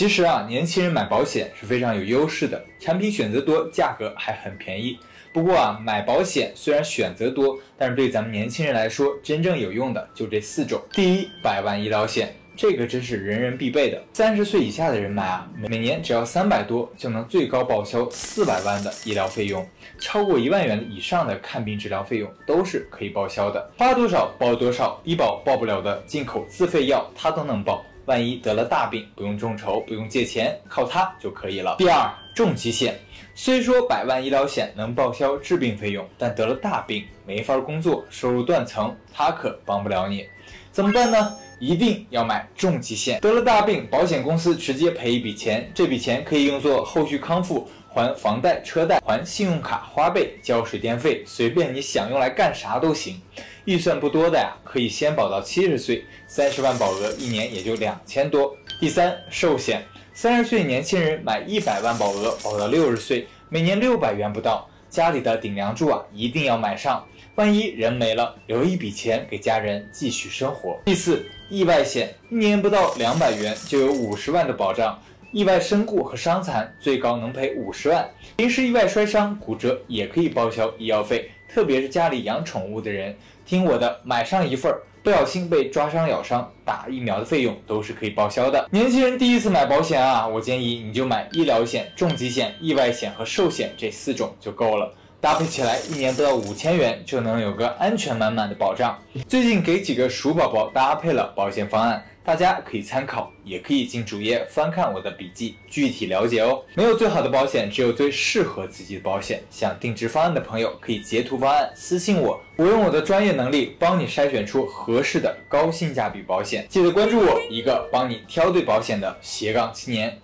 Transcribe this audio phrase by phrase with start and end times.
[0.00, 4.98] 其实啊，年轻人买保险是非常有优势的，产品选择多，价格还很便宜。
[5.30, 10.80] 不过啊，买保险虽然选择多，但是对咱们年轻人来说，真正有用的就这四种。
[10.90, 14.02] 第一，百万医疗险，这个真是人人必备的。
[14.14, 23.70] 三十岁以下的人买啊，每年只要三百多，就能最高报销四百万的医疗费用，超过一万元以上的看病治疗费用都是可以报销的。
[23.76, 27.84] 花多少报多少，医保报不了的进口自费药，它都能报。
[28.10, 31.76] 万一得了大病，不用众筹，不用借钱，靠它就可以了。
[31.78, 32.98] 第二，重疾险，
[33.36, 40.26] 虽说百万医疗险能报销治病费用，但得了大病没法工作，收入断层，它可帮不了你。
[40.72, 41.36] 怎么办呢？
[41.60, 43.20] 一定要买重疾险。
[43.20, 53.20] 得了大病，保险公司直接赔一笔钱，这笔钱可以用作后续康复，还房贷、车贷，还信用卡花呗，交水电费，随便你想用来干啥都行。
[53.64, 58.56] 预算不多的呀，可以先保到七十岁，三十万保额，一年也就两千多。
[58.78, 67.04] 第三，寿险，三十岁年轻人买一百万保额，保到六十岁，每年六百元不到，家里的顶梁柱啊，一定要买上。
[67.34, 70.78] 万一人没了，留一笔钱给家人继续生活。
[70.84, 75.00] 第四，意外险，一年不到两百元就有五十万的保障，
[75.32, 81.30] 意外身故和伤残最高能赔五十万，临时意外摔伤、骨折也可以报销医药费。
[81.48, 88.68] 特别是家里养宠物的人，听我的，买上一份儿，不小心被抓伤、咬伤，打疫苗的费用都是可以报销的。
[88.72, 94.92] 年轻人第一次买保险啊，我建议你就买医疗险、重疾险、意外险和寿险这四种就够了。
[95.20, 98.98] 搭配起来，一年不到五千元就能有个安全满满的保障。
[99.28, 106.62] 最近给几个鼠宝宝搭配了保险方案，大家可以参考，也可以进主页翻看我的笔记，具体了解哦。
[106.74, 109.42] 没有最好的保险，只有最适合自己的保险。
[109.50, 116.64] 想定制方案的朋友，可以截图方案私信我，我用我的专业能力帮你筛选出合适的高性价比保险。
[116.70, 120.18] 记得关注我，一个帮你挑对保险的斜杠青年。